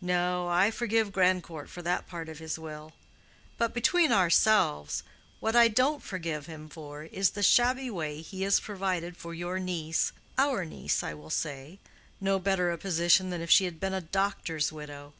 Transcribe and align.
No; 0.00 0.46
I 0.46 0.70
forgive 0.70 1.10
Grandcourt 1.10 1.68
for 1.68 1.82
that 1.82 2.06
part 2.06 2.28
of 2.28 2.38
his 2.38 2.60
will. 2.60 2.92
But, 3.58 3.74
between 3.74 4.12
ourselves, 4.12 5.02
what 5.40 5.56
I 5.56 5.66
don't 5.66 6.00
forgive 6.00 6.46
him 6.46 6.68
for, 6.68 7.02
is 7.02 7.30
the 7.30 7.42
shabby 7.42 7.90
way 7.90 8.20
he 8.20 8.42
has 8.42 8.60
provided 8.60 9.16
for 9.16 9.34
your 9.34 9.58
niece—our 9.58 10.64
niece, 10.64 11.02
I 11.02 11.12
will 11.14 11.28
say—no 11.28 12.38
better 12.38 12.70
a 12.70 12.78
position 12.78 13.30
than 13.30 13.40
if 13.40 13.50
she 13.50 13.64
had 13.64 13.80
been 13.80 13.94
a 13.94 14.00
doctor's 14.00 14.70
widow. 14.70 15.12